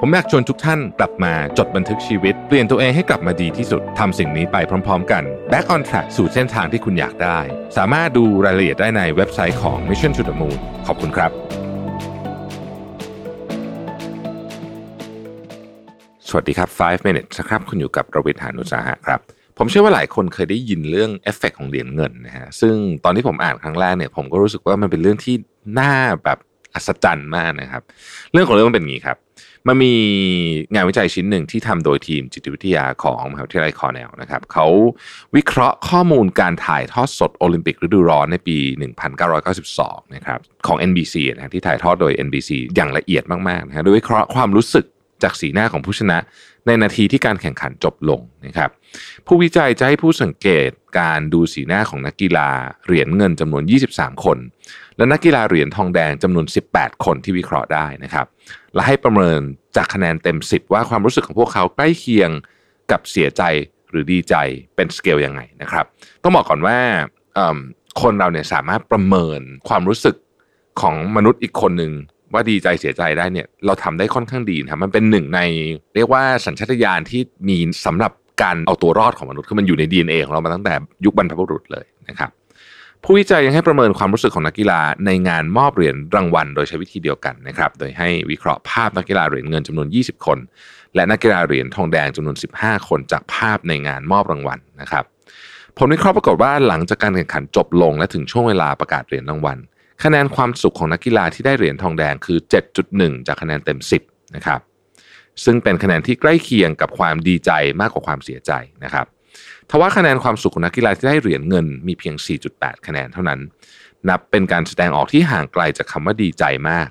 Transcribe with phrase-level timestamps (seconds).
[0.00, 4.56] ผมอยากชวนทุกท่านกลับมาจดบันทึกชีวิต เปลี่ยนตัวเองให้กลับมาดีที่สุดทำสิ่งนี้ไป
[4.86, 7.38] พร้อม ๆ กัน Back on Track สู่เส้นทางที่คุณอยากได้
[7.76, 11.30] สามารถดูรายละเอียดได้ในเว็บไซต์ของ Mission to the Moon ขอบคุณครับ
[16.28, 19.20] สวัสดีครับ 5 minutes นะครับ คุณอยู่กับรวิศ หาญอุตสาหะครับ
[19.58, 25.34] ผมเชื่อว่าหลายคนเคยได้ยินเรื่องเอฟเฟกของเหรียญเงินนะฮะซึ่งตอนที่ผมอ่านครั้งแรกเนี่ยผมก็รู้สึกว่ามันเป็นเรื่องที่
[25.78, 26.38] น่าแบบ
[26.74, 27.82] อัศจรรย์มากนะครับ
[28.32, 29.18] เรื่องของเรื่องมันเป็นอย่างนี้ครับ
[29.68, 29.94] มันมี
[30.74, 34.66] งานวิจัยชิ้นหนึ่งที่ทำโดยทีมจิตวิทยาของมหาวิทยาลัยคอร์เนลนะครับเขา
[35.36, 38.56] วิเคราะห์ข้อมูลการถ่ายทอดสดโอลิมปิกฤดูร้อนในปี
[39.36, 44.84] 1992 นะครับของ NBC นะที่ถ่ายทอดโดย NBC อย่างละเอียดมากๆนะฮะโดยวิเคราะห์ความรู้สึก
[45.22, 46.18] จากสีหน้าของผู้ชนะ
[46.66, 48.70] ในนาทีที่การแข่งขันจบลงนะครับ
[49.26, 50.68] ผู้วิจัยจะให้ผู้สังเกต
[50.98, 52.48] การดูสีหน้าของนักกีฬา
[52.86, 54.38] เหรียญเงินจำนวน 23 คน
[54.96, 58.26] และนักกีฬาเหรียญทองแดงจำนวน 18 คนที่วิเคราะห์ได้นะครับ
[58.74, 59.38] และให้ประเมิน
[59.76, 62.30] จากคะแนนเต็ม 10 ว่าความรู้สึกของพวกเขาใกล้เคียง
[62.90, 63.42] กับเสียใจ
[63.90, 64.34] หรือดีใจ
[64.76, 65.84] เป็นสเกลยังไงนะครับ
[66.22, 66.78] ต้องบอกก่อนว่า
[68.02, 70.16] คนเราเนี่ยสามารถประเมินความรู้สึก
[70.80, 71.92] ของมนุษย์อีกคนหนึ่ง
[72.32, 75.40] ว่าดีใจเสียใจได้เนี่ยเราทำได้ค่อนข้างดีนะครับมันเป็นหนึ่งใน
[75.94, 82.30] เรียกว่าสัญชาตญาณที่มีสำหรับ การเอาตัวรอดของมนุษย์คือมันอยู่ใน DNA ของเรามาตั้งแต่ยุคบรรพบุรุษเลยนะครับ
[83.04, 90.38] ผู้วิจัยยังให้ประเมินความรู้สึกของนักกีฬาในงานมอบเหรียญรางวัล โดยใช้วิธีเดียวกันนะครับ โดยให้วิเคราะห์ภาพนักกีฬาเหรียญเงินจำนวน 20 คน
[90.94, 95.04] และนักกีฬาเหรียญทองแดงจำนวน 15 คนจากภาพในงานมอบรางวัลนะครับ
[95.78, 99.58] ผลวิเคราะห์ปรากฏว่าหลังจากการแข่งขันจบลง และถึงช่วงเวลาประกาศเหรียญรางวัล
[100.02, 102.38] คะแนนความสุขของนักกีฬาที่ได้เหรียญทองแดงคือ
[102.82, 104.60] 7.1 จากคะแนนเต็ม 10 นะครับ
[105.44, 108.52] ซึ่งเป็นคะแนนที่ใกล้เคียงกับความดีใจมากกว่าความเสียใจ
[108.84, 109.06] นะครับ
[109.70, 112.14] ทว่าคะแนนความสุขของนักกีฬาที่ได้เหรียญเงินมีเพียง
[112.50, 113.40] 4.8 คะแนนเท่านั้น
[114.08, 116.88] นับเป็นการแสดงออกที่ห่างไกลจากคำว่าดีใจมาก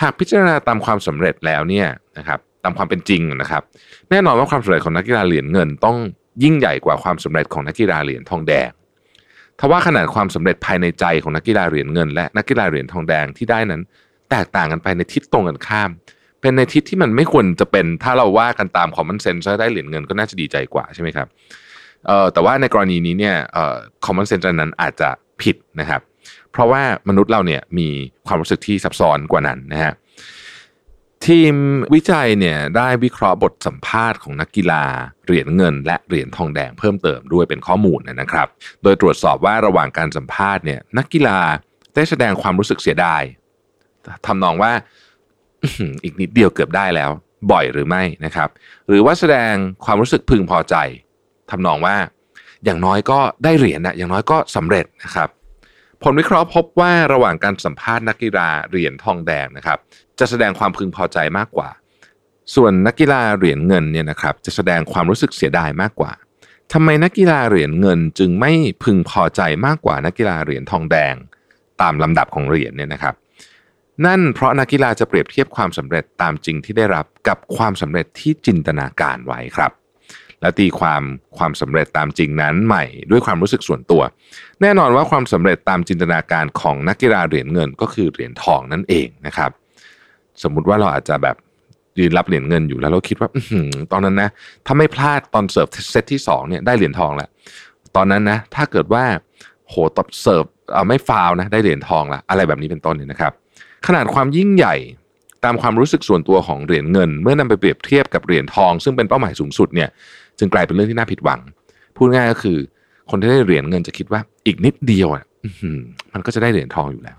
[0.00, 1.88] หากพิจารณาตามความสำเร็จแล้วเนี่ย
[2.18, 3.62] นะครับตามความเป็นจริงนะครับ
[4.10, 5.96] แน่นอนว่าความสำเร็จของนักกีฬาเหรียญเงินต้อง
[6.42, 8.70] ยิ่งใหญ่กว่าความสำเร็จของนักกีฬาเหรียญทองแดง
[9.60, 13.82] ทว่าขนาดความสำเร็จภายในใจของนักกีฬาเหรียญเงิน และนักกีฬาเหรียญทองแดงที่ได้นั้น
[14.30, 15.90] แตกต่างกันไปในทิศตรงกันข้าม
[16.40, 21.28] เป็นในทิศที่มันไม่ควรจะเป็น ถ้าเราว่ากันตาม common sense ได้เหรียญเงินก็น่าจะดีใจกว่าใช่ไหมครับ
[22.06, 25.10] เอ่อแต่ว่าในกรณีนี้เนี่ยเอ่อ common sense อันนั้นอาจจะ
[25.42, 26.00] ผิดนะครับ
[26.52, 27.88] เพราะว่ามนุษย์เราเนี่ยมี
[28.26, 29.94] ความรู้สึกที่ซับซ้อนกว่านั้นนะฮะ
[31.26, 31.54] ทีม
[31.94, 34.84] วิจัยเนี่ยได้วิเคราะห์บทสัมภาษณ์ของนักกีฬา
[35.24, 38.48] เหรียญเงิน และเหรียญทองแดงเพิ่มเติมด้วยเป็นข้อมูลนะครับ
[38.82, 41.38] โดยตรวจสอบว่าระหว่างการสัมภาษณ์เนี่ยนักกีฬา
[41.94, 43.22] ได้แสดงความรู้สึกเสียดาย
[44.26, 44.72] ทำนองว่า
[46.02, 47.10] อีกนิดเดียวเกือบได้แล้ว
[47.52, 48.48] บ่อยหรือไม่นะครับ
[48.88, 49.52] หรือว่าแสดง
[49.84, 50.74] ความรู้สึกพึงพอใจ
[51.50, 51.96] ทำนองว่า
[52.64, 55.28] อย่างน้อยก็ได้เหรียญนะอย่างน้อยก็สำเร็จนะครับ
[56.02, 59.78] ผลวิเคราะห์พบว่าระหว่างการสัมภาษณ์นักกีฬาเหรียญทองแดงนะครับ
[60.18, 61.70] จะแสดงความพึงพอใจมากกว่า
[62.54, 66.12] ส่วนนักกีฬาเหรียญเงินเนี่ยนะครับ จะแสดงความรู้สึกเสียดายมากกว่า
[66.72, 68.52] ทำไมนักกีฬาเหรียญเงินจึงไม่
[68.84, 71.14] พึงพอใจมากกว่านักกีฬาเหรียญทองแดง
[71.80, 73.14] ตามลำดับของเหรียญเนี่ยนะครับ
[74.06, 79.72] นั่นเพราะนักกีฬาจะเปรียบเทียบความสำเร็จตามจริงที่ได้รับกับความสำเร็จที่จินตนาการไว้ครับ
[80.40, 81.02] และตีความ
[81.38, 84.02] ความสำเร็จตามจริงนั้นใหม่ด้วยความรู้สึกส่วนตัว
[84.60, 89.50] แน่นอนว่าความสำเร็จตามจินตนาการของนักกีฬาเหรียญเงินก็คือเหรียญทองนั่นเองนะครับ
[90.42, 91.36] สมมุติว่าเราอาจจะแบบ
[91.98, 93.38] ยืนรับเหรียญเงินอยู่แล้วเราคิดว่าอ
[93.92, 94.30] ตอนนั้นนะ
[94.66, 97.28] ถ้าไม่พลาดตอนเสิร์ฟเซตที่สองเนี่ยได้เหรียญทองแล้ว
[97.96, 99.04] ตอนนั้นนะถ้าเกิดว่า
[99.68, 100.44] โหตบเสิร์ฟ
[100.88, 103.32] ไม่ฟาวนะได้เหรียญทองละอะไรแบบนี้เป็นต้นเนี่ยนะครับ
[103.86, 104.76] ขนาดความยิ่งใหญ่
[105.44, 109.88] ตามความรู้สึกส่วนตัวของเหรียญเงิน เมื่อนำไปเปรียบเทียบกับเหรียญทอง ซึ่งเป็นเป้าหมายสูงสุดเนี่ย
[110.38, 111.40] จึงกลายเป็นเรื่องที่น่าผิดหวัง
[111.96, 112.58] พูดง่ายก็คือ
[113.10, 115.24] คนที่ได้เหรียญเงินจะคิดว่าอีกนิดเดียวอะ
[116.12, 117.18] มันก็จะได้เหรียญทองอยู่แล้ว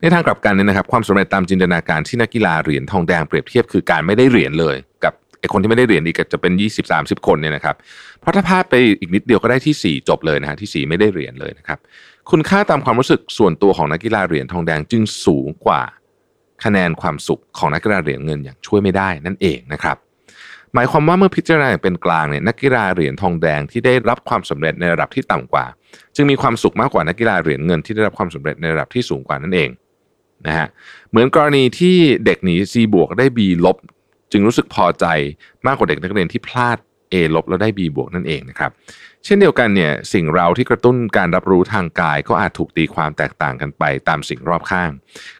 [0.00, 7.76] ในทางกลับกันเนี่ยนะครับ ความสำเร็จตามจินตนาการที่นักกีฬาเหรียญทองแดงเปรียบเทียบคือการไม่ได้เหรียญเลยกับไอคนที่ไม่ได้เหรียญอีกจะเป็น 20 30 คนเนี่ยนะครับ
[8.20, 11.78] เพราะถ้าพลาดไปอีกนิดเดียวก็ได้ที่ 4 จบเลยนะฮะที่ 4 ไม่ได้เหรียญเลยนะครับ
[12.30, 15.82] คุณค่าตามความรู้สึกส่วนตัวของนักกีฬาเหรียญทองแดงจึงสูงกว่า
[16.64, 19.96] คะแนนความสุขของนักกีฬาเหรียญเงินอย่างช่วยไม่ได้นั่นเองนะครับ
[20.74, 25.64] หมายความว่าเมื่อพิจารณาอย่างเป็นกลางเนี่ยนักกีฬาเหรียญทองแดงที่ได้รับความสำเร็จในระดับที่ต่ำกว่า
[26.16, 29.70] จึงมีความสุขมากกว่านักกีฬาเหรียญเงินที่ได้รับความสำเร็จในระดับที่สูงกว่านั่นเอง
[30.46, 30.68] นะฮะ
[31.10, 33.76] เหมือนกรณีที่เด็กหนี C บวกได้ B ลบ
[34.32, 35.06] จึงรู้สึกพอใจ
[35.66, 36.78] มากกว่าเด็กนักเรียนที่พลาด
[37.12, 38.70] A ลบแล้วได้ B บวกนั่นเองนะครับ
[39.24, 44.90] เช่นเดียวกันเนี่ยสิ่งเราที่กระตุ้นการรับรู้ทางกาย ก็อาจถูกตีความแตกต่างกันไปตามสิ่งรอบข้าง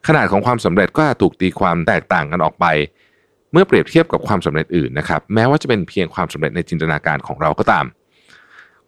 [0.07, 2.67] ขนาดของความสำเร็จก็อาจถูกตีความแตกต่างกันออกไป
[3.53, 7.85] เมื่อเปรียบเทียบกับความสำเร็จอื่นนะครับแม้ว่าจะเป็นเพียงความสำเร็จในจินตนาการของเราก็ตาม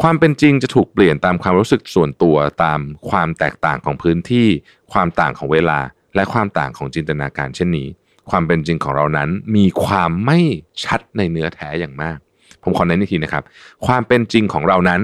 [0.03, 2.81] ความเป็นจริงจะถูกเปลี่ยนตามความรู้สึกส่วนตัวตาม
[3.11, 4.49] ความแตกต่างของพื้นที่
[4.93, 5.79] ความต่างของเวลา
[6.15, 7.89] และความต่างของจินตนาการเช่นนี้
[8.31, 10.39] ความเป็นจริงของเรานั้นมีความไม่
[10.85, 12.19] ชัดในเนื้อแท้อย่างมาก
[12.63, 13.43] ผมขอเน้นอีกทีนะครับ
[13.87, 15.01] ความเป็นจริงของเรานั้น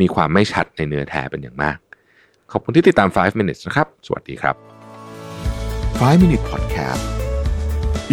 [0.00, 1.76] มีความไม่ชัดในเนื้อแท้เป็นอย่างมาก
[2.52, 4.56] ขอบคุณที่ติดตาม 5 minutes นะครับ สวัสดีครับ
[6.00, 7.04] 5 Minute Podcast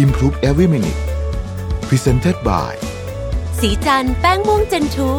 [0.04, 1.00] Improve Every Minute
[1.88, 2.72] Presented by
[3.60, 5.10] สีจันแป้งม่วงเจนทู